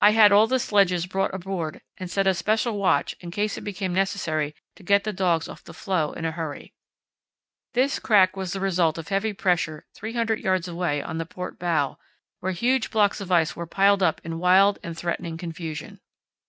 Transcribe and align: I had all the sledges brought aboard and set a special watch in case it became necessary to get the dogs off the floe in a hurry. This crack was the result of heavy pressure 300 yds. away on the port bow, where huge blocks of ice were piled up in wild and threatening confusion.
I 0.00 0.10
had 0.10 0.32
all 0.32 0.48
the 0.48 0.58
sledges 0.58 1.06
brought 1.06 1.32
aboard 1.32 1.82
and 1.96 2.10
set 2.10 2.26
a 2.26 2.34
special 2.34 2.76
watch 2.78 3.14
in 3.20 3.30
case 3.30 3.56
it 3.56 3.60
became 3.60 3.94
necessary 3.94 4.56
to 4.74 4.82
get 4.82 5.04
the 5.04 5.12
dogs 5.12 5.48
off 5.48 5.62
the 5.62 5.72
floe 5.72 6.10
in 6.14 6.24
a 6.24 6.32
hurry. 6.32 6.74
This 7.72 8.00
crack 8.00 8.34
was 8.36 8.52
the 8.54 8.58
result 8.60 8.98
of 8.98 9.06
heavy 9.06 9.32
pressure 9.32 9.86
300 9.94 10.42
yds. 10.42 10.68
away 10.68 11.00
on 11.00 11.18
the 11.18 11.26
port 11.26 11.60
bow, 11.60 11.96
where 12.40 12.50
huge 12.50 12.90
blocks 12.90 13.20
of 13.20 13.30
ice 13.30 13.54
were 13.54 13.68
piled 13.68 14.02
up 14.02 14.20
in 14.24 14.40
wild 14.40 14.80
and 14.82 14.98
threatening 14.98 15.36
confusion. 15.38 16.00